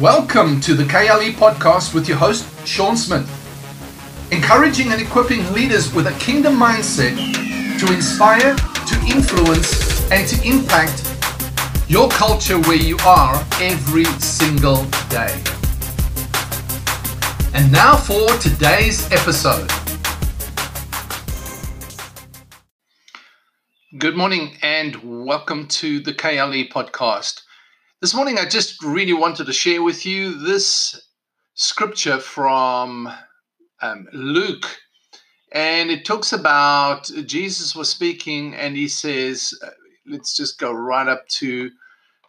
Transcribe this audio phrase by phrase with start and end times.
[0.00, 3.28] Welcome to the KLE podcast with your host, Sean Smith.
[4.30, 7.16] Encouraging and equipping leaders with a kingdom mindset
[7.80, 11.02] to inspire, to influence, and to impact
[11.88, 15.36] your culture where you are every single day.
[17.52, 19.68] And now for today's episode.
[23.98, 27.42] Good morning and welcome to the KLE podcast.
[28.00, 31.02] This morning, I just really wanted to share with you this
[31.54, 33.12] scripture from
[33.82, 34.66] um, Luke.
[35.50, 39.70] And it talks about Jesus was speaking, and he says, uh,
[40.06, 41.72] let's just go right up to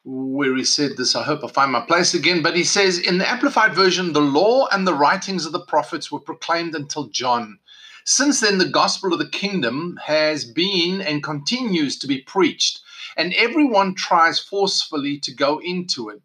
[0.04, 1.16] where he said this.
[1.16, 2.42] I hope I find my place again.
[2.42, 6.12] But he says, in the Amplified Version, the law and the writings of the prophets
[6.12, 7.60] were proclaimed until John.
[8.06, 12.82] Since then, the gospel of the kingdom has been and continues to be preached
[13.20, 16.22] and everyone tries forcefully to go into it.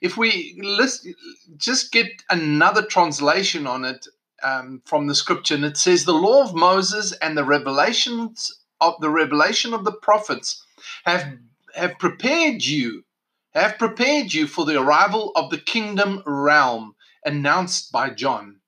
[0.00, 1.06] If we list,
[1.58, 4.06] just get another translation on it
[4.42, 8.50] um, from the scripture, and it says, "The law of Moses and the revelations
[8.80, 10.64] of the revelation of the prophets
[11.04, 11.36] have
[11.74, 13.04] have prepared you,
[13.52, 18.60] have prepared you for the arrival of the kingdom realm announced by John."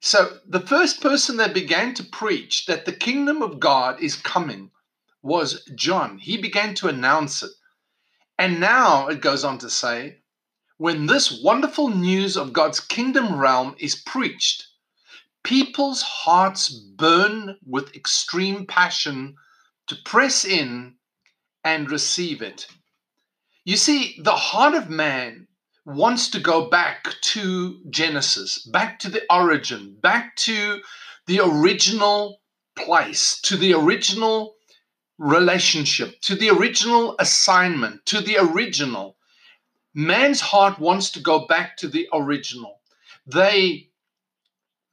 [0.00, 4.70] So the first person that began to preach that the kingdom of God is coming
[5.22, 6.18] was John.
[6.18, 7.50] He began to announce it.
[8.38, 10.18] And now it goes on to say,
[10.78, 14.66] when this wonderful news of God's kingdom realm is preached,
[15.42, 19.34] people's hearts burn with extreme passion
[19.88, 20.94] to press in
[21.64, 22.66] and receive it.
[23.64, 25.48] You see, the heart of man
[25.84, 30.80] wants to go back to Genesis, back to the origin, back to
[31.26, 32.40] the original
[32.74, 34.54] place, to the original
[35.20, 39.16] relationship, to the original assignment, to the original.
[39.94, 42.80] Man's heart wants to go back to the original.
[43.26, 43.90] They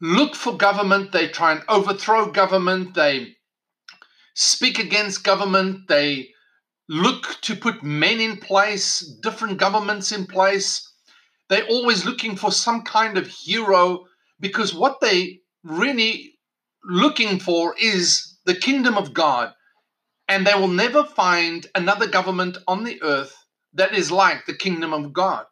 [0.02, 3.38] look for government, they try and overthrow government, they
[4.34, 6.30] speak against government, they
[6.90, 10.92] look to put men in place, different governments in place.
[11.48, 14.06] They're always looking for some kind of hero
[14.42, 16.34] because what they really
[16.84, 19.54] looking for is the kingdom of God
[20.28, 23.36] and they will never find another government on the earth
[23.74, 25.46] that is like the kingdom of God.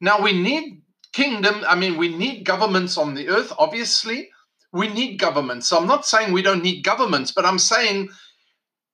[0.00, 0.82] Now, we need
[1.12, 4.30] kingdom, I mean, we need governments on the earth, obviously.
[4.72, 5.68] We need governments.
[5.68, 8.08] So I'm not saying we don't need governments, but I'm saying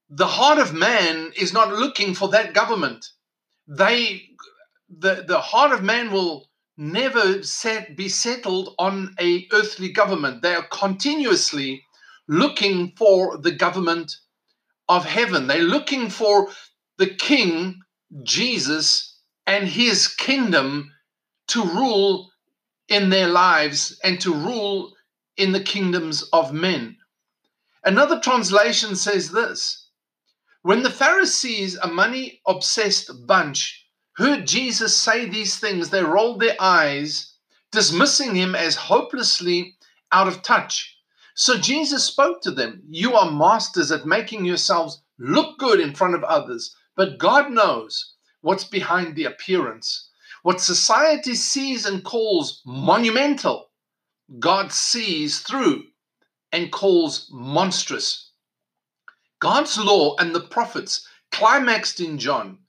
[0.09, 3.07] the heart of man is not looking for that government.
[3.69, 4.23] They,
[4.89, 10.43] the, the heart of man will never set, be settled on a earthly government.
[10.43, 11.83] They are continuously
[12.29, 14.15] looking for the government
[14.89, 15.47] of heaven.
[15.47, 16.49] They're looking for
[16.99, 17.81] the King,
[18.23, 20.93] Jesus, and his kingdom
[21.49, 22.31] to rule
[22.89, 24.93] in their lives and to rule
[25.37, 26.97] in the kingdoms of men.
[27.85, 29.89] Another translation says this
[30.63, 33.87] When the Pharisees, a money obsessed bunch,
[34.17, 37.35] heard Jesus say these things, they rolled their eyes,
[37.71, 39.77] dismissing him as hopelessly
[40.11, 40.96] out of touch.
[41.39, 46.15] So Jesus spoke to them You are masters at making yourselves look good in front
[46.15, 50.09] of others, but God knows what's behind the appearance.
[50.43, 53.71] What society sees and calls monumental,
[54.39, 55.85] God sees through
[56.53, 58.31] and calls monstrous.
[59.39, 62.61] God's law and the prophets climaxed in John.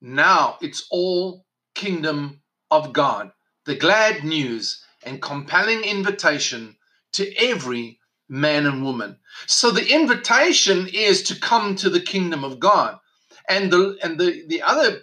[0.00, 1.44] Now it's all
[1.74, 2.40] kingdom
[2.70, 3.32] of God.
[3.64, 6.76] The glad news and compelling invitation
[7.14, 7.98] to every
[8.32, 9.18] man and woman.
[9.46, 12.98] So the invitation is to come to the kingdom of God.
[13.46, 15.02] And the and the, the other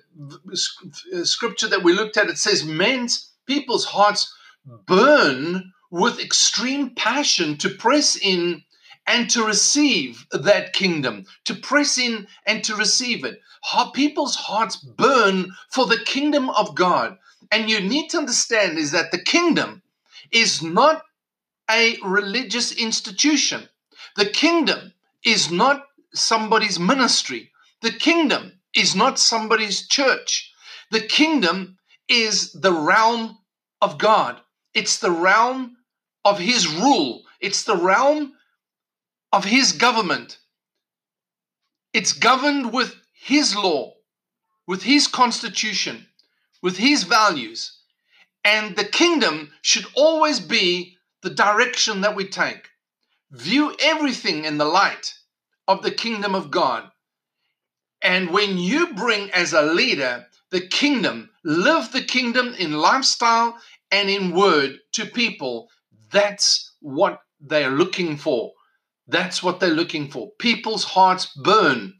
[1.23, 4.33] scripture that we looked at, it says men's people's hearts
[4.87, 8.63] burn with extreme passion to press in
[9.05, 13.39] and to receive that kingdom, to press in and to receive it.
[13.61, 17.17] How people's hearts burn for the kingdom of God.
[17.51, 19.83] And you need to understand is that the kingdom
[20.31, 21.03] is not
[21.69, 23.69] a religious institution.
[24.15, 24.93] The kingdom
[25.23, 27.51] is not somebody's ministry.
[27.81, 30.51] The kingdom is not somebody's church.
[30.91, 31.77] The kingdom
[32.07, 33.37] is the realm
[33.81, 34.41] of God.
[34.73, 35.77] It's the realm
[36.25, 37.23] of His rule.
[37.39, 38.33] It's the realm
[39.31, 40.37] of His government.
[41.93, 43.93] It's governed with His law,
[44.67, 46.07] with His constitution,
[46.61, 47.77] with His values.
[48.43, 52.69] And the kingdom should always be the direction that we take.
[53.31, 55.13] View everything in the light
[55.67, 56.89] of the kingdom of God.
[58.01, 63.57] And when you bring as a leader the kingdom, live the kingdom in lifestyle
[63.91, 65.69] and in word to people.
[66.11, 68.53] That's what they're looking for.
[69.07, 70.31] That's what they're looking for.
[70.39, 71.93] People's hearts burn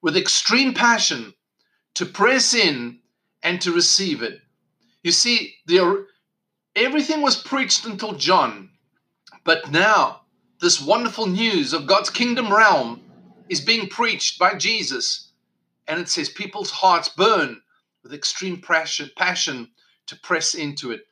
[0.00, 1.34] with extreme passion
[1.94, 3.00] to press in
[3.42, 4.38] and to receive it.
[5.02, 6.06] You see, the,
[6.74, 8.70] everything was preached until John,
[9.44, 10.22] but now
[10.60, 13.02] this wonderful news of God's kingdom realm
[13.48, 15.32] is being preached by Jesus.
[15.88, 17.60] And it says people's hearts burn
[18.02, 19.10] with extreme passion,
[20.06, 21.02] to press into it.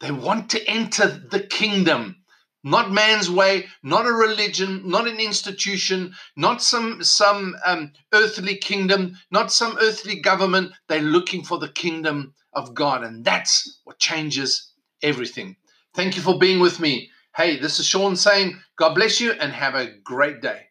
[0.00, 2.16] They want to enter the kingdom,
[2.62, 9.16] not man's way, not a religion, not an institution, not some some um, earthly kingdom,
[9.30, 10.72] not some earthly government.
[10.88, 14.72] They're looking for the kingdom of God, and that's what changes
[15.02, 15.56] everything.
[15.94, 17.10] Thank you for being with me.
[17.36, 20.66] Hey, this is Sean saying, God bless you and have a great day.